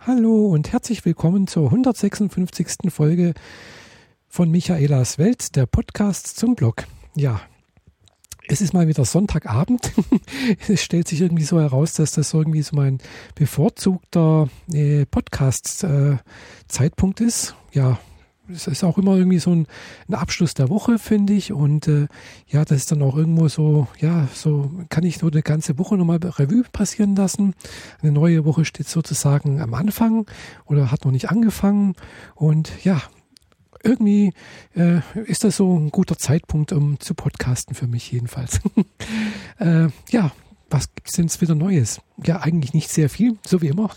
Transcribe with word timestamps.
Hallo 0.00 0.46
und 0.46 0.70
herzlich 0.72 1.04
willkommen 1.04 1.48
zur 1.48 1.64
156. 1.66 2.88
Folge 2.88 3.34
von 4.28 4.48
Michaelas 4.48 5.18
Welt, 5.18 5.56
der 5.56 5.66
Podcast 5.66 6.38
zum 6.38 6.54
Blog. 6.54 6.84
Ja, 7.16 7.40
es 8.46 8.60
ist 8.60 8.72
mal 8.72 8.86
wieder 8.86 9.04
Sonntagabend. 9.04 9.92
es 10.68 10.84
stellt 10.84 11.08
sich 11.08 11.20
irgendwie 11.20 11.42
so 11.42 11.60
heraus, 11.60 11.94
dass 11.94 12.12
das 12.12 12.32
irgendwie 12.32 12.62
so 12.62 12.76
mein 12.76 12.98
bevorzugter 13.34 14.48
äh, 14.72 15.04
Podcast-Zeitpunkt 15.04 17.20
äh, 17.20 17.24
ist. 17.24 17.56
Ja, 17.72 17.98
es 18.52 18.66
ist 18.66 18.84
auch 18.84 18.98
immer 18.98 19.16
irgendwie 19.16 19.38
so 19.38 19.50
ein, 19.50 19.66
ein 20.08 20.14
Abschluss 20.14 20.54
der 20.54 20.68
Woche, 20.68 20.98
finde 20.98 21.32
ich. 21.32 21.52
Und 21.52 21.88
äh, 21.88 22.06
ja, 22.48 22.64
das 22.64 22.78
ist 22.78 22.92
dann 22.92 23.02
auch 23.02 23.16
irgendwo 23.16 23.48
so, 23.48 23.88
ja, 24.00 24.28
so 24.32 24.70
kann 24.88 25.04
ich 25.04 25.20
nur 25.20 25.30
eine 25.32 25.42
ganze 25.42 25.78
Woche 25.78 25.96
nochmal 25.96 26.18
Revue 26.18 26.64
passieren 26.72 27.16
lassen. 27.16 27.54
Eine 28.02 28.12
neue 28.12 28.44
Woche 28.44 28.64
steht 28.64 28.88
sozusagen 28.88 29.60
am 29.60 29.74
Anfang 29.74 30.26
oder 30.66 30.90
hat 30.90 31.04
noch 31.04 31.12
nicht 31.12 31.30
angefangen. 31.30 31.94
Und 32.34 32.84
ja, 32.84 33.02
irgendwie 33.82 34.32
äh, 34.74 35.00
ist 35.24 35.44
das 35.44 35.56
so 35.56 35.78
ein 35.78 35.90
guter 35.90 36.18
Zeitpunkt, 36.18 36.72
um 36.72 36.98
zu 37.00 37.14
podcasten 37.14 37.74
für 37.74 37.86
mich 37.86 38.10
jedenfalls. 38.10 38.60
äh, 39.58 39.88
ja, 40.10 40.32
was 40.70 40.94
gibt 40.94 41.08
es 41.08 41.14
denn 41.14 41.30
wieder 41.40 41.54
Neues? 41.54 42.00
Ja, 42.24 42.40
eigentlich 42.40 42.74
nicht 42.74 42.90
sehr 42.90 43.08
viel, 43.08 43.38
so 43.46 43.62
wie 43.62 43.68
immer. 43.68 43.90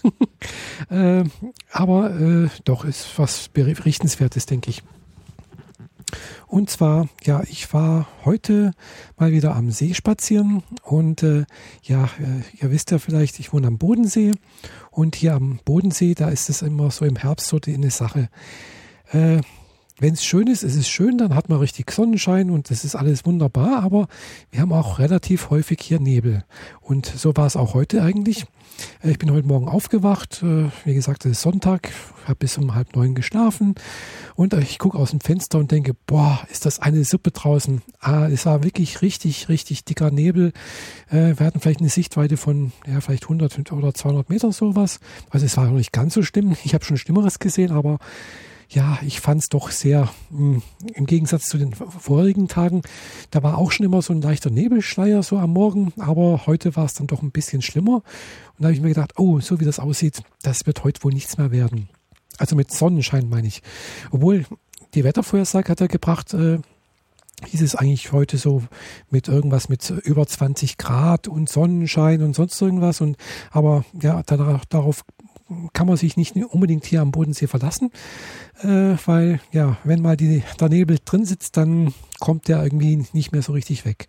äh, 0.89 1.23
aber 1.71 2.19
äh, 2.19 2.49
doch 2.63 2.85
ist 2.85 3.17
was 3.17 3.49
berichtenswertes, 3.49 4.45
denke 4.45 4.69
ich. 4.69 4.83
Und 6.47 6.69
zwar, 6.69 7.07
ja, 7.23 7.41
ich 7.49 7.73
war 7.73 8.07
heute 8.25 8.73
mal 9.17 9.31
wieder 9.31 9.55
am 9.55 9.71
See 9.71 9.93
spazieren 9.93 10.63
und 10.83 11.23
äh, 11.23 11.45
ja, 11.83 12.05
äh, 12.05 12.61
ihr 12.61 12.71
wisst 12.71 12.91
ja 12.91 12.99
vielleicht, 12.99 13.39
ich 13.39 13.53
wohne 13.53 13.67
am 13.67 13.77
Bodensee 13.77 14.33
und 14.89 15.15
hier 15.15 15.35
am 15.35 15.59
Bodensee, 15.63 16.13
da 16.13 16.29
ist 16.29 16.49
es 16.49 16.61
immer 16.61 16.91
so 16.91 17.05
im 17.05 17.15
Herbst 17.15 17.47
so 17.47 17.59
eine 17.65 17.91
Sache. 17.91 18.29
Wenn 20.01 20.15
es 20.15 20.25
schön 20.25 20.47
ist, 20.47 20.63
ist 20.63 20.75
es 20.75 20.89
schön, 20.89 21.19
dann 21.19 21.35
hat 21.35 21.47
man 21.47 21.59
richtig 21.59 21.91
Sonnenschein 21.91 22.49
und 22.49 22.71
das 22.71 22.83
ist 22.85 22.95
alles 22.95 23.23
wunderbar, 23.23 23.83
aber 23.83 24.07
wir 24.49 24.59
haben 24.59 24.73
auch 24.73 24.97
relativ 24.97 25.51
häufig 25.51 25.77
hier 25.79 25.99
Nebel. 25.99 26.43
Und 26.81 27.05
so 27.05 27.37
war 27.37 27.45
es 27.45 27.55
auch 27.55 27.75
heute 27.75 28.01
eigentlich. 28.01 28.47
Äh, 29.03 29.11
ich 29.11 29.19
bin 29.19 29.31
heute 29.31 29.45
Morgen 29.45 29.67
aufgewacht, 29.67 30.41
äh, 30.41 30.71
wie 30.85 30.95
gesagt, 30.95 31.25
es 31.25 31.33
ist 31.33 31.41
Sonntag, 31.43 31.91
habe 32.25 32.33
bis 32.33 32.57
um 32.57 32.73
halb 32.73 32.95
neun 32.95 33.13
geschlafen 33.13 33.75
und 34.33 34.55
ich 34.55 34.79
gucke 34.79 34.97
aus 34.97 35.11
dem 35.11 35.19
Fenster 35.19 35.59
und 35.59 35.69
denke, 35.69 35.93
boah, 36.07 36.39
ist 36.51 36.65
das 36.65 36.79
eine 36.79 37.03
Suppe 37.03 37.29
draußen. 37.29 37.83
Ah, 37.99 38.27
es 38.27 38.47
war 38.47 38.63
wirklich 38.63 39.03
richtig, 39.03 39.49
richtig 39.49 39.85
dicker 39.85 40.09
Nebel. 40.09 40.51
Äh, 41.11 41.37
wir 41.37 41.45
hatten 41.45 41.59
vielleicht 41.59 41.81
eine 41.81 41.89
Sichtweite 41.89 42.37
von, 42.37 42.71
ja, 42.87 43.01
vielleicht 43.01 43.25
100 43.25 43.71
oder 43.71 43.93
200 43.93 44.31
Meter 44.31 44.51
sowas. 44.51 44.99
Also 45.29 45.45
es 45.45 45.55
war 45.57 45.65
noch 45.65 45.77
nicht 45.77 45.93
ganz 45.93 46.15
so 46.15 46.23
schlimm. 46.23 46.57
Ich 46.63 46.73
habe 46.73 46.85
schon 46.85 46.97
Schlimmeres 46.97 47.37
gesehen, 47.37 47.71
aber 47.71 47.99
ja, 48.71 48.99
ich 49.05 49.19
fand 49.19 49.41
es 49.41 49.49
doch 49.49 49.69
sehr, 49.69 50.09
mh, 50.29 50.55
hm, 50.55 50.61
im 50.95 51.05
Gegensatz 51.05 51.43
zu 51.43 51.57
den 51.57 51.73
vorigen 51.73 52.47
Tagen, 52.47 52.81
da 53.29 53.43
war 53.43 53.57
auch 53.57 53.71
schon 53.71 53.85
immer 53.85 54.01
so 54.01 54.13
ein 54.13 54.21
leichter 54.21 54.49
Nebelschleier 54.49 55.23
so 55.23 55.37
am 55.37 55.51
Morgen, 55.51 55.93
aber 55.97 56.45
heute 56.45 56.75
war 56.75 56.85
es 56.85 56.93
dann 56.93 57.07
doch 57.07 57.21
ein 57.21 57.31
bisschen 57.31 57.61
schlimmer. 57.61 57.95
Und 57.95 58.59
da 58.59 58.65
habe 58.65 58.73
ich 58.73 58.81
mir 58.81 58.89
gedacht, 58.89 59.13
oh, 59.17 59.39
so 59.39 59.59
wie 59.59 59.65
das 59.65 59.79
aussieht, 59.79 60.23
das 60.41 60.65
wird 60.65 60.83
heute 60.83 61.03
wohl 61.03 61.13
nichts 61.13 61.37
mehr 61.37 61.51
werden. 61.51 61.89
Also 62.37 62.55
mit 62.55 62.71
Sonnenschein 62.71 63.29
meine 63.29 63.47
ich. 63.47 63.61
Obwohl 64.11 64.45
die 64.93 65.03
Wettervorhersage 65.03 65.69
hat 65.69 65.81
er 65.81 65.87
gebracht, 65.87 66.33
äh, 66.33 66.59
hieß 67.47 67.61
es 67.61 67.75
eigentlich 67.75 68.11
heute 68.11 68.37
so 68.37 68.63
mit 69.09 69.27
irgendwas 69.27 69.67
mit 69.67 69.89
über 69.89 70.25
20 70.25 70.77
Grad 70.77 71.27
und 71.27 71.49
Sonnenschein 71.49 72.21
und 72.23 72.35
sonst 72.35 72.61
irgendwas. 72.61 73.01
Und 73.01 73.17
aber 73.51 73.83
ja, 74.01 74.21
darauf 74.23 75.03
kann 75.73 75.87
man 75.87 75.97
sich 75.97 76.17
nicht 76.17 76.35
unbedingt 76.35 76.85
hier 76.85 77.01
am 77.01 77.11
Bodensee 77.11 77.47
verlassen, 77.47 77.91
äh, 78.61 78.95
weil 79.05 79.39
ja, 79.51 79.77
wenn 79.83 80.01
mal 80.01 80.17
die, 80.17 80.43
der 80.59 80.69
Nebel 80.69 80.97
drin 81.03 81.25
sitzt, 81.25 81.57
dann 81.57 81.93
kommt 82.19 82.47
der 82.47 82.63
irgendwie 82.63 83.05
nicht 83.13 83.31
mehr 83.31 83.41
so 83.41 83.53
richtig 83.53 83.85
weg. 83.85 84.07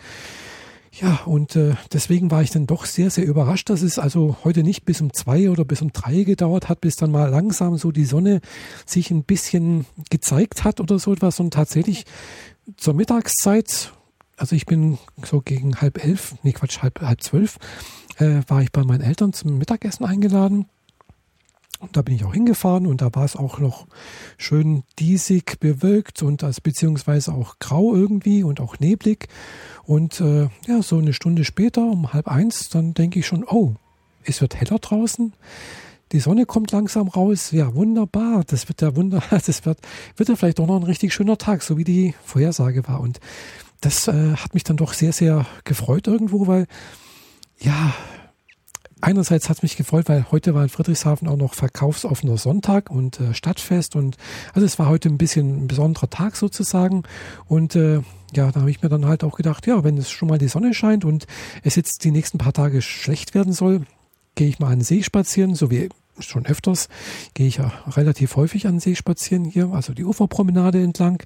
Ja, 1.00 1.20
und 1.24 1.56
äh, 1.56 1.74
deswegen 1.90 2.30
war 2.30 2.42
ich 2.42 2.50
dann 2.50 2.66
doch 2.66 2.84
sehr, 2.84 3.08
sehr 3.08 3.24
überrascht, 3.24 3.70
dass 3.70 3.80
es 3.80 3.98
also 3.98 4.36
heute 4.44 4.62
nicht 4.62 4.84
bis 4.84 5.00
um 5.00 5.10
zwei 5.14 5.48
oder 5.48 5.64
bis 5.64 5.80
um 5.80 5.90
drei 5.90 6.22
gedauert 6.22 6.68
hat, 6.68 6.82
bis 6.82 6.96
dann 6.96 7.10
mal 7.10 7.30
langsam 7.30 7.78
so 7.78 7.92
die 7.92 8.04
Sonne 8.04 8.42
sich 8.84 9.10
ein 9.10 9.24
bisschen 9.24 9.86
gezeigt 10.10 10.64
hat 10.64 10.80
oder 10.80 10.98
so 10.98 11.14
etwas 11.14 11.40
und 11.40 11.54
tatsächlich 11.54 12.04
zur 12.76 12.92
Mittagszeit, 12.92 13.94
also 14.36 14.54
ich 14.54 14.66
bin 14.66 14.98
so 15.24 15.40
gegen 15.40 15.80
halb 15.80 16.04
elf, 16.04 16.34
nee 16.42 16.52
Quatsch, 16.52 16.82
halb, 16.82 17.00
halb 17.00 17.22
zwölf, 17.22 17.56
äh, 18.18 18.42
war 18.46 18.60
ich 18.60 18.70
bei 18.70 18.84
meinen 18.84 19.00
Eltern 19.00 19.32
zum 19.32 19.56
Mittagessen 19.56 20.04
eingeladen 20.04 20.66
und 21.82 21.96
da 21.96 22.02
bin 22.02 22.14
ich 22.14 22.24
auch 22.24 22.32
hingefahren 22.32 22.86
und 22.86 23.02
da 23.02 23.12
war 23.12 23.24
es 23.24 23.34
auch 23.34 23.58
noch 23.58 23.86
schön 24.38 24.84
diesig 25.00 25.58
bewölkt 25.58 26.22
und 26.22 26.42
das 26.42 26.60
beziehungsweise 26.60 27.34
auch 27.34 27.58
grau 27.58 27.92
irgendwie 27.94 28.44
und 28.44 28.60
auch 28.60 28.78
neblig. 28.78 29.28
Und 29.82 30.20
äh, 30.20 30.48
ja, 30.66 30.80
so 30.80 30.98
eine 30.98 31.12
Stunde 31.12 31.44
später, 31.44 31.82
um 31.82 32.12
halb 32.12 32.28
eins, 32.28 32.68
dann 32.68 32.94
denke 32.94 33.18
ich 33.18 33.26
schon, 33.26 33.44
oh, 33.44 33.74
es 34.22 34.40
wird 34.40 34.54
heller 34.54 34.78
draußen. 34.78 35.32
Die 36.12 36.20
Sonne 36.20 36.46
kommt 36.46 36.70
langsam 36.70 37.08
raus. 37.08 37.50
Ja, 37.50 37.74
wunderbar. 37.74 38.44
Das 38.46 38.68
wird 38.68 38.80
ja 38.80 38.94
wunder, 38.94 39.20
das 39.30 39.66
wird, 39.66 39.80
wird 40.16 40.28
ja 40.28 40.36
vielleicht 40.36 40.60
doch 40.60 40.66
noch 40.68 40.76
ein 40.76 40.84
richtig 40.84 41.12
schöner 41.12 41.36
Tag, 41.36 41.62
so 41.62 41.76
wie 41.78 41.84
die 41.84 42.14
Vorhersage 42.24 42.86
war. 42.86 43.00
Und 43.00 43.18
das 43.80 44.06
äh, 44.06 44.36
hat 44.36 44.54
mich 44.54 44.62
dann 44.62 44.76
doch 44.76 44.92
sehr, 44.92 45.12
sehr 45.12 45.46
gefreut 45.64 46.06
irgendwo, 46.06 46.46
weil 46.46 46.68
ja, 47.58 47.92
einerseits 49.02 49.48
hat 49.48 49.58
es 49.58 49.62
mich 49.62 49.76
gefreut, 49.76 50.08
weil 50.08 50.26
heute 50.30 50.54
war 50.54 50.62
in 50.62 50.68
Friedrichshafen 50.68 51.28
auch 51.28 51.36
noch 51.36 51.54
verkaufsoffener 51.54 52.38
Sonntag 52.38 52.90
und 52.90 53.20
äh, 53.20 53.34
Stadtfest 53.34 53.96
und 53.96 54.16
also 54.54 54.64
es 54.64 54.78
war 54.78 54.88
heute 54.88 55.08
ein 55.08 55.18
bisschen 55.18 55.64
ein 55.64 55.68
besonderer 55.68 56.08
Tag 56.08 56.36
sozusagen 56.36 57.02
und 57.46 57.76
äh, 57.76 58.00
ja, 58.34 58.50
da 58.50 58.60
habe 58.60 58.70
ich 58.70 58.82
mir 58.82 58.88
dann 58.88 59.04
halt 59.04 59.24
auch 59.24 59.36
gedacht, 59.36 59.66
ja, 59.66 59.84
wenn 59.84 59.98
es 59.98 60.10
schon 60.10 60.28
mal 60.28 60.38
die 60.38 60.48
Sonne 60.48 60.72
scheint 60.72 61.04
und 61.04 61.26
es 61.62 61.76
jetzt 61.76 62.04
die 62.04 62.10
nächsten 62.10 62.38
paar 62.38 62.52
Tage 62.52 62.80
schlecht 62.80 63.34
werden 63.34 63.52
soll, 63.52 63.82
gehe 64.36 64.48
ich 64.48 64.58
mal 64.58 64.68
an 64.68 64.78
den 64.78 64.84
See 64.84 65.02
spazieren, 65.02 65.54
so 65.54 65.70
wie 65.70 65.88
schon 66.18 66.46
öfters, 66.46 66.88
gehe 67.34 67.46
ich 67.46 67.56
ja 67.56 67.72
relativ 67.88 68.36
häufig 68.36 68.66
an 68.66 68.74
den 68.74 68.80
See 68.80 68.94
spazieren 68.94 69.44
hier, 69.44 69.70
also 69.72 69.92
die 69.92 70.04
Uferpromenade 70.04 70.82
entlang. 70.82 71.22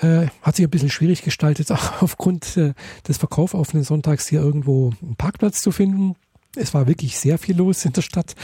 Äh, 0.00 0.26
hat 0.42 0.56
sich 0.56 0.66
ein 0.66 0.70
bisschen 0.70 0.90
schwierig 0.90 1.22
gestaltet, 1.22 1.70
auch 1.70 1.92
aufgrund 2.02 2.56
äh, 2.56 2.74
des 3.06 3.18
verkaufoffenen 3.18 3.84
Sonntags 3.84 4.26
hier 4.26 4.40
irgendwo 4.40 4.92
einen 5.00 5.16
Parkplatz 5.16 5.60
zu 5.60 5.70
finden 5.70 6.16
es 6.56 6.74
war 6.74 6.86
wirklich 6.86 7.18
sehr 7.18 7.38
viel 7.38 7.56
los 7.56 7.84
in 7.84 7.92
der 7.92 8.02
Stadt. 8.02 8.34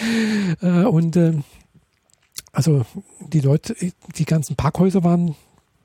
Äh, 0.62 0.84
und 0.84 1.16
äh, 1.16 1.34
also 2.52 2.84
die 3.20 3.40
Leute, 3.40 3.76
die 4.16 4.24
ganzen 4.24 4.56
Parkhäuser 4.56 5.04
waren 5.04 5.34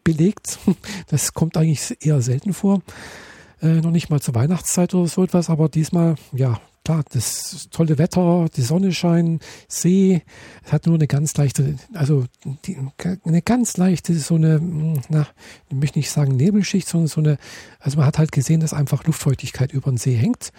belegt. 0.04 0.60
Das 1.08 1.34
kommt 1.34 1.58
eigentlich 1.58 1.98
eher 2.06 2.22
selten 2.22 2.54
vor. 2.54 2.82
Äh, 3.62 3.82
noch 3.82 3.92
nicht 3.92 4.10
mal 4.10 4.22
zur 4.22 4.36
Weihnachtszeit 4.36 4.94
oder 4.94 5.08
so 5.08 5.24
etwas, 5.24 5.50
aber 5.50 5.70
diesmal, 5.70 6.16
ja, 6.32 6.60
klar, 6.84 7.04
das 7.12 7.70
tolle 7.72 7.98
Wetter, 7.98 8.48
die 8.56 8.62
Sonne 8.62 8.92
scheint, 8.92 9.44
See, 9.68 10.24
es 10.66 10.72
hat 10.72 10.86
nur 10.86 10.96
eine 10.96 11.08
ganz 11.08 11.38
leichte, 11.38 11.76
also 11.94 12.26
die, 12.66 12.78
eine 13.24 13.42
ganz 13.42 13.78
leichte, 13.78 14.14
so 14.16 14.36
eine, 14.36 14.60
na, 15.10 15.28
ich 15.70 15.76
möchte 15.76 16.00
nicht 16.00 16.12
sagen 16.12 16.36
Nebelschicht, 16.36 16.88
sondern 16.88 17.08
so 17.08 17.22
eine, 17.22 17.38
also 17.80 17.98
man 17.98 18.06
hat 18.06 18.18
halt 18.18 18.32
gesehen, 18.32 18.60
dass 18.60 18.74
einfach 18.74 19.06
Luftfeuchtigkeit 19.06 19.72
über 19.72 19.92
den 19.92 19.98
See 19.98 20.16
hängt. 20.16 20.52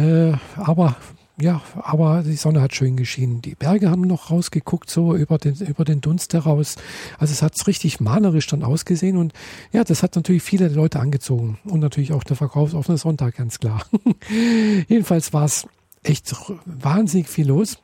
Äh, 0.00 0.32
aber 0.56 0.96
ja, 1.40 1.62
aber 1.76 2.22
die 2.22 2.36
Sonne 2.36 2.60
hat 2.60 2.74
schön 2.74 2.96
geschienen. 2.96 3.40
Die 3.40 3.54
Berge 3.54 3.90
haben 3.90 4.02
noch 4.02 4.30
rausgeguckt, 4.30 4.90
so 4.90 5.16
über 5.16 5.38
den, 5.38 5.54
über 5.56 5.84
den 5.84 6.02
Dunst 6.02 6.34
heraus. 6.34 6.76
Also 7.18 7.32
es 7.32 7.40
hat 7.40 7.54
richtig 7.66 7.98
malerisch 7.98 8.46
dann 8.46 8.62
ausgesehen 8.62 9.16
und 9.16 9.32
ja, 9.72 9.82
das 9.82 10.02
hat 10.02 10.16
natürlich 10.16 10.42
viele 10.42 10.68
Leute 10.68 11.00
angezogen 11.00 11.58
und 11.64 11.80
natürlich 11.80 12.12
auch 12.12 12.24
der 12.24 12.36
verkaufsoffene 12.36 12.98
Sonntag, 12.98 13.36
ganz 13.36 13.58
klar. 13.58 13.86
Jedenfalls 14.88 15.32
war 15.32 15.46
es 15.46 15.66
echt 16.02 16.34
wahnsinnig 16.66 17.28
viel 17.28 17.48
los. 17.48 17.78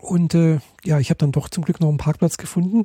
Und 0.00 0.34
äh, 0.34 0.58
ja, 0.84 0.98
ich 0.98 1.10
habe 1.10 1.18
dann 1.18 1.32
doch 1.32 1.48
zum 1.48 1.64
Glück 1.64 1.80
noch 1.80 1.88
einen 1.88 1.98
Parkplatz 1.98 2.36
gefunden 2.36 2.84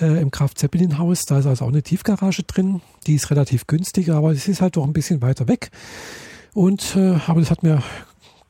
äh, 0.00 0.20
im 0.20 0.30
Kraft 0.30 0.58
Zeppelin 0.58 0.98
Haus. 0.98 1.26
Da 1.26 1.38
ist 1.38 1.46
also 1.46 1.64
auch 1.64 1.68
eine 1.68 1.82
Tiefgarage 1.82 2.44
drin. 2.44 2.80
Die 3.06 3.14
ist 3.14 3.30
relativ 3.30 3.66
günstiger, 3.66 4.16
aber 4.16 4.32
es 4.32 4.48
ist 4.48 4.60
halt 4.62 4.76
doch 4.76 4.84
ein 4.84 4.92
bisschen 4.92 5.20
weiter 5.20 5.48
weg. 5.48 5.70
Und 6.54 6.96
äh, 6.96 7.18
aber 7.26 7.40
das 7.40 7.50
hat 7.50 7.62
mir 7.62 7.82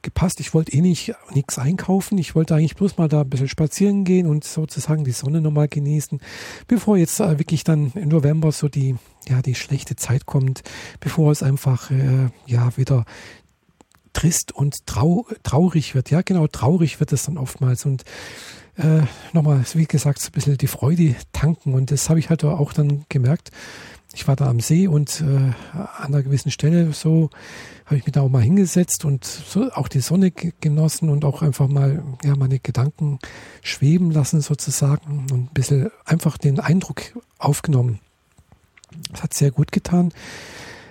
gepasst. 0.03 0.41
Ich 0.41 0.55
wollte 0.55 0.73
eh 0.73 0.81
nicht 0.81 1.15
nichts 1.33 1.59
einkaufen. 1.59 2.19
Ich 2.19 2.35
wollte 2.35 2.55
eigentlich 2.55 2.77
bloß 2.77 2.99
mal 2.99 3.09
da 3.09 3.23
ein 3.23 3.31
bisschen 3.31 3.49
spazieren 3.49 4.05
gehen 4.05 4.27
und 4.27 4.45
sozusagen 4.45 5.05
die 5.05 5.13
Sonne 5.13 5.41
nochmal 5.41 5.69
genießen, 5.69 6.21
bevor 6.67 6.97
jetzt 6.97 7.21
äh, 7.21 7.39
wirklich 7.39 7.65
dann 7.65 7.93
im 7.95 8.09
November 8.09 8.53
so 8.53 8.69
die 8.69 8.97
ja 9.29 9.43
die 9.43 9.55
schlechte 9.55 9.97
Zeit 9.97 10.27
kommt, 10.27 10.63
bevor 11.01 11.33
es 11.33 11.43
einfach 11.43 11.91
äh, 11.91 12.31
ja 12.47 12.77
wieder 12.77 13.05
trist 14.13 14.53
und 14.53 14.87
trau 14.87 15.27
traurig 15.43 15.95
wird. 15.95 16.11
Ja, 16.11 16.23
genau, 16.23 16.47
traurig 16.47 17.01
wird 17.01 17.13
es 17.13 17.25
dann 17.25 17.39
oftmals 17.39 17.85
und 17.85 18.05
äh, 18.77 19.03
nochmal, 19.33 19.65
wie 19.75 19.87
gesagt, 19.87 20.21
so 20.21 20.29
ein 20.29 20.33
bisschen 20.33 20.57
die 20.57 20.69
Freude 20.69 21.17
tanken 21.33 21.75
und 21.75 21.91
das 21.91 22.09
habe 22.09 22.21
ich 22.21 22.31
halt 22.31 22.45
auch 22.45 22.73
dann 22.73 23.05
gemerkt, 23.09 23.51
ich 24.15 24.27
war 24.27 24.37
da 24.37 24.49
am 24.49 24.61
See 24.61 24.89
und 24.89 25.21
äh, 25.21 25.25
an 25.75 26.07
einer 26.07 26.23
gewissen 26.23 26.51
Stelle 26.51 26.93
so 26.93 27.31
habe 27.85 27.97
ich 27.97 28.07
mich 28.07 28.13
da 28.13 28.23
auch 28.23 28.29
mal 28.29 28.43
hingesetzt 28.43 29.05
und 29.05 29.25
so 29.25 29.71
auch 29.73 29.89
die 29.89 30.01
Sonne 30.01 30.31
genossen 30.31 31.09
und 31.09 31.25
auch 31.25 31.43
einfach 31.43 31.69
mal 31.69 32.03
ja 32.25 32.35
meine 32.37 32.59
Gedanken 32.59 33.19
schweben 33.63 34.11
lassen 34.11 34.41
sozusagen 34.41 35.27
und 35.31 35.33
ein 35.33 35.51
bisschen 35.53 35.91
einfach 36.05 36.39
den 36.39 36.61
Eindruck 36.61 37.03
aufgenommen. 37.39 38.01
Das 39.11 39.23
hat 39.23 39.35
sehr 39.35 39.51
gut 39.51 39.73
getan. 39.73 40.13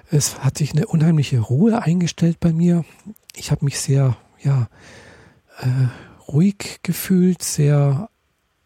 Es 0.10 0.40
hat 0.40 0.58
sich 0.58 0.72
eine 0.72 0.88
unheimliche 0.88 1.40
Ruhe 1.40 1.82
eingestellt 1.82 2.40
bei 2.40 2.54
mir. 2.54 2.86
Ich 3.36 3.52
habe 3.52 3.66
mich 3.66 3.80
sehr 3.80 4.16
ja 4.40 4.70
äh, 5.60 5.68
ruhig 6.28 6.80
gefühlt, 6.84 7.42
sehr 7.42 8.10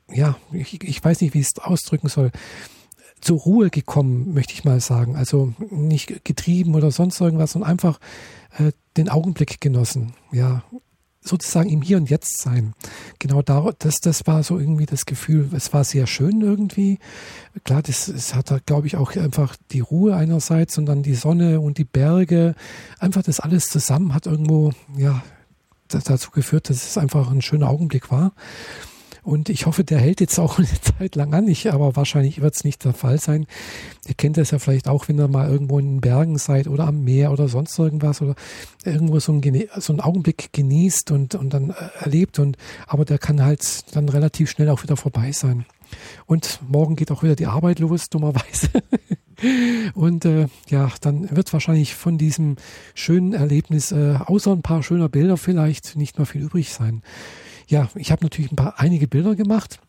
ja 0.09 0.37
ich, 0.51 0.83
ich 0.83 1.03
weiß 1.03 1.21
nicht, 1.21 1.33
wie 1.33 1.39
ich 1.39 1.47
es 1.47 1.63
ausdrücken 1.63 2.09
soll 2.09 2.31
zur 3.21 3.39
Ruhe 3.39 3.69
gekommen, 3.69 4.33
möchte 4.33 4.53
ich 4.53 4.65
mal 4.65 4.79
sagen. 4.79 5.15
Also 5.15 5.53
nicht 5.69 6.25
getrieben 6.25 6.75
oder 6.75 6.91
sonst 6.91 7.21
irgendwas, 7.21 7.51
sondern 7.53 7.71
einfach 7.71 7.99
äh, 8.57 8.71
den 8.97 9.09
Augenblick 9.09 9.61
genossen. 9.61 10.13
Ja, 10.31 10.63
sozusagen 11.23 11.69
im 11.69 11.81
Hier 11.81 11.97
und 11.97 12.09
Jetzt 12.09 12.41
sein. 12.41 12.73
Genau 13.19 13.41
da, 13.41 13.69
das, 13.77 13.99
das 14.01 14.25
war 14.25 14.43
so 14.43 14.57
irgendwie 14.59 14.87
das 14.87 15.05
Gefühl. 15.05 15.49
Es 15.53 15.71
war 15.71 15.83
sehr 15.83 16.07
schön 16.07 16.41
irgendwie. 16.41 16.97
Klar, 17.63 17.83
das, 17.83 18.07
das 18.07 18.33
hat, 18.33 18.65
glaube 18.65 18.87
ich, 18.87 18.97
auch 18.97 19.15
einfach 19.15 19.55
die 19.71 19.81
Ruhe 19.81 20.15
einerseits 20.15 20.77
und 20.77 20.87
dann 20.87 21.03
die 21.03 21.15
Sonne 21.15 21.61
und 21.61 21.77
die 21.77 21.83
Berge. 21.85 22.55
Einfach 22.99 23.21
das 23.21 23.39
alles 23.39 23.67
zusammen 23.67 24.13
hat 24.13 24.25
irgendwo, 24.25 24.71
ja, 24.97 25.23
dazu 25.87 26.31
geführt, 26.31 26.69
dass 26.69 26.87
es 26.87 26.97
einfach 26.97 27.29
ein 27.29 27.41
schöner 27.41 27.69
Augenblick 27.69 28.11
war. 28.11 28.33
Und 29.23 29.49
ich 29.49 29.67
hoffe, 29.67 29.83
der 29.83 29.99
hält 29.99 30.19
jetzt 30.19 30.39
auch 30.39 30.57
eine 30.57 30.67
Zeit 30.67 31.15
lang 31.15 31.33
an. 31.33 31.47
Ich, 31.47 31.71
aber 31.71 31.95
wahrscheinlich 31.95 32.41
wird 32.41 32.55
es 32.55 32.63
nicht 32.63 32.83
der 32.83 32.93
Fall 32.93 33.19
sein. 33.19 33.45
Ihr 34.07 34.15
kennt 34.15 34.37
das 34.37 34.51
ja 34.51 34.59
vielleicht 34.59 34.87
auch, 34.87 35.07
wenn 35.07 35.19
ihr 35.19 35.27
mal 35.27 35.49
irgendwo 35.49 35.79
in 35.79 35.95
den 35.95 36.01
Bergen 36.01 36.37
seid 36.37 36.67
oder 36.67 36.87
am 36.87 37.03
Meer 37.03 37.31
oder 37.31 37.47
sonst 37.47 37.77
irgendwas 37.77 38.21
oder 38.21 38.35
irgendwo 38.83 39.19
so 39.19 39.31
einen, 39.31 39.69
so 39.77 39.93
einen 39.93 40.01
Augenblick 40.01 40.51
genießt 40.53 41.11
und, 41.11 41.35
und 41.35 41.53
dann 41.53 41.69
äh, 41.69 41.73
erlebt. 41.99 42.39
Und, 42.39 42.57
aber 42.87 43.05
der 43.05 43.19
kann 43.19 43.43
halt 43.43 43.95
dann 43.95 44.09
relativ 44.09 44.49
schnell 44.49 44.69
auch 44.69 44.83
wieder 44.83 44.97
vorbei 44.97 45.31
sein. 45.31 45.65
Und 46.25 46.59
morgen 46.67 46.95
geht 46.95 47.11
auch 47.11 47.21
wieder 47.21 47.35
die 47.35 47.47
Arbeit 47.47 47.79
los, 47.79 48.09
dummerweise. 48.09 48.69
Und 49.95 50.23
äh, 50.23 50.47
ja, 50.69 50.89
dann 51.01 51.35
wird 51.35 51.51
wahrscheinlich 51.51 51.95
von 51.95 52.17
diesem 52.17 52.57
schönen 52.93 53.33
Erlebnis, 53.33 53.91
äh, 53.91 54.15
außer 54.23 54.51
ein 54.51 54.61
paar 54.61 54.83
schöner 54.83 55.09
Bilder 55.09 55.35
vielleicht, 55.35 55.95
nicht 55.95 56.17
mehr 56.17 56.27
viel 56.27 56.43
übrig 56.43 56.71
sein 56.71 57.01
ja, 57.67 57.89
ich 57.95 58.11
habe 58.11 58.23
natürlich 58.23 58.51
ein 58.51 58.55
paar 58.55 58.79
einige 58.79 59.07
Bilder 59.07 59.35
gemacht. 59.35 59.79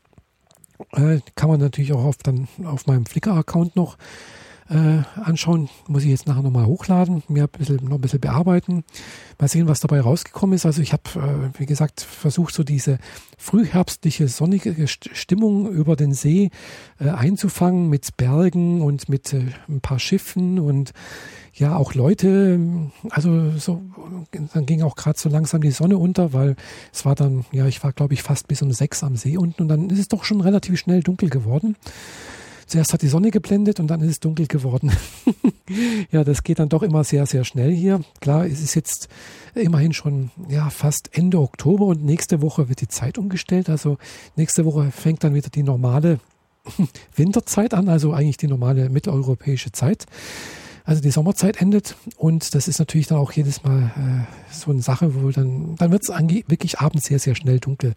Äh, 0.93 1.21
kann 1.35 1.49
man 1.49 1.61
natürlich 1.61 1.93
auch 1.93 2.05
auf, 2.05 2.17
dann 2.19 2.49
auf 2.65 2.87
meinem 2.87 3.07
Flickr-Account 3.07 3.77
noch 3.77 3.97
äh, 4.73 5.03
anschauen. 5.21 5.69
Muss 5.87 6.03
ich 6.05 6.11
jetzt 6.11 6.27
nachher 6.27 6.43
nochmal 6.43 6.67
hochladen, 6.67 7.23
mir 7.29 7.45
ein 7.45 7.49
bisschen, 7.49 7.77
noch 7.85 7.97
ein 7.97 8.01
bisschen 8.01 8.21
bearbeiten. 8.21 8.85
Mal 9.39 9.49
sehen, 9.49 9.69
was 9.69 9.81
dabei 9.81 10.01
rausgekommen 10.01 10.55
ist. 10.55 10.67
Also 10.67 10.81
ich 10.81 10.93
habe, 10.93 11.03
äh, 11.17 11.59
wie 11.61 11.67
gesagt, 11.67 12.01
versucht, 12.01 12.55
so 12.55 12.65
diese 12.65 12.99
frühherbstliche, 13.37 14.29
sonnige 14.29 14.75
Stimmung 14.89 15.71
über 15.71 15.97
den 15.97 16.15
See 16.15 16.51
äh, 16.99 17.11
einzufangen 17.11 17.89
mit 17.89 18.17
Bergen 18.17 18.81
und 18.81 19.09
mit 19.09 19.33
äh, 19.33 19.43
ein 19.69 19.81
paar 19.81 19.99
Schiffen 19.99 20.59
und 20.59 20.93
ja 21.55 21.77
auch 21.77 21.93
Leute, 21.95 22.91
also 23.11 23.51
so, 23.59 23.83
dann 24.55 24.65
ging 24.65 24.83
auch 24.83 24.97
gerade 24.97 25.19
so 25.19 25.29
langsam 25.29 25.61
die 25.61 25.71
Sonne 25.71 25.99
unter, 25.99 26.33
weil 26.33 26.57
es 26.93 27.05
war 27.05 27.15
dann, 27.15 27.45
ja, 27.53 27.67
ich 27.67 27.85
war 27.85 27.93
glaube 27.93 28.15
ich 28.15 28.23
fast 28.23 28.49
bis 28.49 28.63
um 28.63 28.73
sechs 28.73 29.05
am 29.05 29.17
See 29.17 29.37
unten 29.37 29.63
und 29.63 29.69
dann 29.69 29.91
ist 29.91 29.99
es 29.99 30.09
doch 30.09 30.25
schon 30.25 30.41
relativ 30.41 30.79
schnell 30.79 31.03
dunkel 31.03 31.29
geworden. 31.29 31.77
Zuerst 32.73 32.95
hat 32.95 33.03
die 33.03 33.09
Sonne 33.09 33.31
geblendet 33.31 33.81
und 33.81 33.89
dann 33.89 34.01
ist 34.01 34.11
es 34.11 34.21
dunkel 34.21 34.47
geworden. 34.47 34.91
ja, 36.11 36.25
das 36.25 36.43
geht 36.43 36.59
dann 36.59 36.71
doch 36.71 36.83
immer 36.83 37.05
sehr, 37.05 37.27
sehr 37.27 37.45
schnell 37.45 37.71
hier. 37.71 38.01
Klar, 38.23 38.47
es 38.47 38.63
ist 38.63 38.75
jetzt 38.75 39.11
immerhin 39.55 39.93
schon 39.93 40.31
ja, 40.49 40.71
fast 40.71 41.11
Ende 41.13 41.39
Oktober 41.39 41.85
und 41.85 42.03
nächste 42.03 42.41
Woche 42.41 42.71
wird 42.71 42.81
die 42.81 42.89
Zeit 42.89 43.19
umgestellt. 43.19 43.69
Also 43.69 43.99
nächste 44.37 44.65
Woche 44.65 44.91
fängt 44.91 45.23
dann 45.23 45.35
wieder 45.35 45.51
die 45.51 45.65
normale 45.65 46.19
Winterzeit 47.15 47.75
an, 47.75 47.91
also 47.91 48.15
eigentlich 48.15 48.39
die 48.39 48.49
normale 48.49 48.89
mitteleuropäische 48.89 49.73
Zeit. 49.73 50.07
Also 50.87 51.03
die 51.03 51.11
Sommerzeit 51.11 51.61
endet 51.61 51.97
und 52.17 52.55
das 52.55 52.69
ist 52.69 52.79
natürlich 52.79 53.07
dann 53.07 53.19
auch 53.19 53.33
jedes 53.33 53.65
Mal 53.65 53.93
äh, 53.99 54.51
so 54.51 54.71
eine 54.71 54.81
Sache, 54.81 55.15
wo 55.15 55.29
dann, 55.31 55.77
dann 55.77 55.93
wird 55.93 56.05
es 56.09 56.49
wirklich 56.49 56.79
abends 56.79 57.05
sehr, 57.05 57.19
sehr 57.19 57.35
schnell 57.35 57.61
dunkel. 57.61 57.93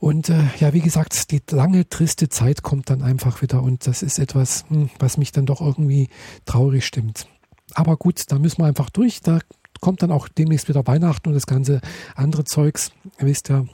Und 0.00 0.30
äh, 0.30 0.44
ja, 0.58 0.72
wie 0.72 0.80
gesagt, 0.80 1.30
die 1.30 1.42
lange, 1.50 1.86
triste 1.88 2.30
Zeit 2.30 2.62
kommt 2.62 2.88
dann 2.88 3.02
einfach 3.02 3.42
wieder 3.42 3.62
und 3.62 3.86
das 3.86 4.02
ist 4.02 4.18
etwas, 4.18 4.64
hm, 4.68 4.88
was 4.98 5.18
mich 5.18 5.30
dann 5.30 5.44
doch 5.44 5.60
irgendwie 5.60 6.08
traurig 6.46 6.86
stimmt. 6.86 7.26
Aber 7.74 7.98
gut, 7.98 8.24
da 8.28 8.38
müssen 8.38 8.62
wir 8.62 8.66
einfach 8.66 8.88
durch. 8.88 9.20
Da 9.20 9.40
kommt 9.82 10.02
dann 10.02 10.10
auch 10.10 10.26
demnächst 10.28 10.68
wieder 10.70 10.86
Weihnachten 10.86 11.28
und 11.28 11.34
das 11.34 11.46
ganze 11.46 11.82
andere 12.14 12.44
Zeugs, 12.44 12.92
ihr 13.20 13.26
wisst 13.26 13.50
ja. 13.50 13.66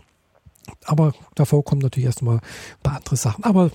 Aber 0.84 1.14
davor 1.36 1.64
kommen 1.64 1.80
natürlich 1.80 2.06
erstmal 2.06 2.38
ein 2.38 2.82
paar 2.82 2.96
andere 2.96 3.16
Sachen. 3.16 3.44
Aber 3.44 3.70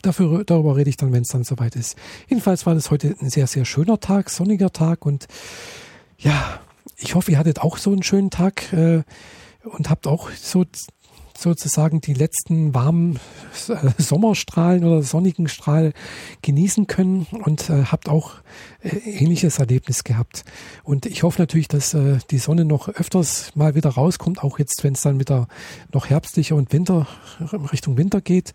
dafür, 0.00 0.42
darüber 0.42 0.74
rede 0.74 0.88
ich 0.88 0.96
dann, 0.96 1.12
wenn 1.12 1.22
es 1.22 1.28
dann 1.28 1.44
soweit 1.44 1.76
ist. 1.76 1.96
Jedenfalls 2.28 2.64
war 2.64 2.74
das 2.74 2.90
heute 2.90 3.14
ein 3.20 3.28
sehr, 3.28 3.46
sehr 3.46 3.66
schöner 3.66 4.00
Tag, 4.00 4.30
sonniger 4.30 4.72
Tag 4.72 5.04
und 5.04 5.26
ja, 6.18 6.60
ich 6.96 7.14
hoffe, 7.14 7.30
ihr 7.32 7.38
hattet 7.38 7.60
auch 7.60 7.76
so 7.76 7.92
einen 7.92 8.02
schönen 8.02 8.30
Tag 8.30 8.72
äh, 8.72 9.02
und 9.64 9.90
habt 9.90 10.06
auch 10.06 10.30
so 10.30 10.64
sozusagen 11.38 12.00
die 12.00 12.14
letzten 12.14 12.74
warmen 12.74 13.18
äh, 13.68 14.02
Sommerstrahlen 14.02 14.84
oder 14.84 15.02
sonnigen 15.02 15.48
Strahl 15.48 15.92
genießen 16.42 16.86
können 16.86 17.26
und 17.44 17.70
äh, 17.70 17.84
habt 17.84 18.08
auch 18.08 18.34
äh, 18.82 18.96
ähnliches 18.96 19.58
Erlebnis 19.58 20.04
gehabt. 20.04 20.44
Und 20.82 21.06
ich 21.06 21.22
hoffe 21.22 21.40
natürlich, 21.40 21.68
dass 21.68 21.94
äh, 21.94 22.18
die 22.30 22.38
Sonne 22.38 22.64
noch 22.64 22.88
öfters 22.88 23.52
mal 23.54 23.74
wieder 23.74 23.90
rauskommt, 23.90 24.42
auch 24.42 24.58
jetzt, 24.58 24.82
wenn 24.84 24.94
es 24.94 25.02
dann 25.02 25.20
wieder 25.20 25.48
noch 25.92 26.10
herbstlicher 26.10 26.56
und 26.56 26.72
Winter 26.72 27.06
Richtung 27.72 27.96
Winter 27.96 28.20
geht 28.20 28.54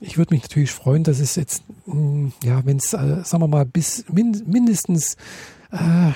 ich 0.00 0.18
würde 0.18 0.34
mich 0.34 0.42
natürlich 0.42 0.72
freuen, 0.72 1.04
dass 1.04 1.20
es 1.20 1.36
jetzt, 1.36 1.62
mm, 1.86 2.28
ja, 2.42 2.64
wenn 2.64 2.78
es, 2.78 2.92
äh, 2.92 3.22
sagen 3.24 3.42
wir 3.42 3.48
mal, 3.48 3.64
bis 3.64 4.04
min 4.10 4.42
mindestens 4.46 5.16
äh, 5.74 6.12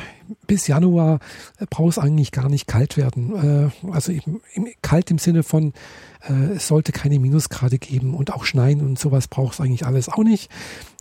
bis 0.46 0.66
Januar 0.66 1.20
äh, 1.58 1.66
braucht 1.68 1.92
es 1.92 1.98
eigentlich 1.98 2.32
gar 2.32 2.48
nicht 2.48 2.66
kalt 2.66 2.96
werden. 2.96 3.70
Äh, 3.84 3.90
also 3.90 4.12
eben, 4.12 4.40
im, 4.54 4.68
kalt 4.82 5.10
im 5.10 5.18
Sinne 5.18 5.42
von, 5.42 5.72
äh, 6.28 6.54
es 6.56 6.68
sollte 6.68 6.92
keine 6.92 7.18
Minusgrade 7.18 7.78
geben 7.78 8.14
und 8.14 8.32
auch 8.32 8.44
schneien 8.44 8.80
und 8.80 8.98
sowas 8.98 9.28
braucht 9.28 9.54
es 9.54 9.60
eigentlich 9.60 9.86
alles 9.86 10.08
auch 10.08 10.22
nicht. 10.22 10.50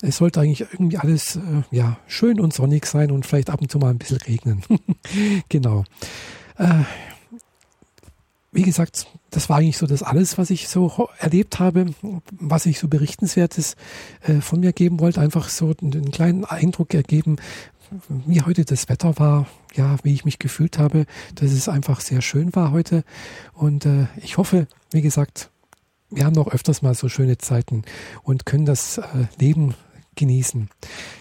Es 0.01 0.17
sollte 0.17 0.39
eigentlich 0.39 0.61
irgendwie 0.61 0.97
alles 0.97 1.35
äh, 1.35 1.39
ja, 1.71 1.97
schön 2.07 2.39
und 2.39 2.53
sonnig 2.53 2.85
sein 2.85 3.11
und 3.11 3.25
vielleicht 3.25 3.49
ab 3.49 3.61
und 3.61 3.71
zu 3.71 3.79
mal 3.79 3.89
ein 3.89 3.99
bisschen 3.99 4.17
regnen. 4.17 4.63
genau. 5.49 5.83
Wie 8.51 8.63
gesagt, 8.63 9.07
das 9.29 9.49
war 9.49 9.57
eigentlich 9.57 9.77
so 9.77 9.87
das 9.87 10.03
alles, 10.03 10.37
was 10.37 10.49
ich 10.49 10.67
so 10.69 11.09
erlebt 11.19 11.59
habe, 11.59 11.87
was 12.31 12.65
ich 12.65 12.79
so 12.79 12.87
berichtenswertes 12.87 13.75
äh, 14.21 14.41
von 14.41 14.61
mir 14.61 14.73
geben 14.73 14.99
wollte. 14.99 15.21
Einfach 15.21 15.49
so 15.49 15.73
einen 15.81 16.11
kleinen 16.11 16.45
Eindruck 16.45 16.93
ergeben, 16.93 17.37
wie 18.09 18.41
heute 18.41 18.65
das 18.65 18.89
Wetter 18.89 19.17
war, 19.17 19.47
ja, 19.75 19.97
wie 20.03 20.13
ich 20.13 20.25
mich 20.25 20.39
gefühlt 20.39 20.77
habe, 20.77 21.05
dass 21.35 21.51
es 21.51 21.69
einfach 21.69 21.99
sehr 21.99 22.21
schön 22.21 22.55
war 22.55 22.71
heute. 22.71 23.03
Und 23.53 23.85
äh, 23.85 24.07
ich 24.21 24.37
hoffe, 24.37 24.67
wie 24.91 25.01
gesagt, 25.01 25.49
wir 26.09 26.25
haben 26.25 26.33
noch 26.33 26.47
öfters 26.47 26.81
mal 26.81 26.95
so 26.95 27.09
schöne 27.09 27.37
Zeiten 27.37 27.83
und 28.23 28.45
können 28.45 28.65
das 28.65 28.97
äh, 28.97 29.03
Leben 29.39 29.75
genießen. 30.17 30.69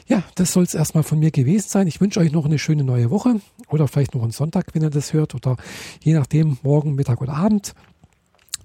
Ja, 0.08 0.24
das 0.34 0.52
soll 0.52 0.64
es 0.64 0.74
erstmal 0.74 1.04
von 1.04 1.20
mir 1.20 1.30
gewesen 1.30 1.68
sein. 1.68 1.86
Ich 1.86 2.00
wünsche 2.00 2.18
euch 2.18 2.32
noch 2.32 2.44
eine 2.44 2.58
schöne 2.58 2.82
neue 2.82 3.10
Woche 3.10 3.40
oder 3.68 3.86
vielleicht 3.86 4.14
noch 4.14 4.22
einen 4.22 4.32
Sonntag, 4.32 4.74
wenn 4.74 4.82
ihr 4.82 4.90
das 4.90 5.12
hört 5.12 5.34
oder 5.36 5.56
je 6.00 6.14
nachdem 6.14 6.58
morgen, 6.62 6.96
Mittag 6.96 7.20
oder 7.20 7.34
Abend. 7.34 7.74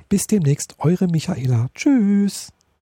Bis 0.09 0.25
demnächst, 0.25 0.75
eure 0.79 1.07
Michaela. 1.07 1.69
Tschüss. 1.75 2.51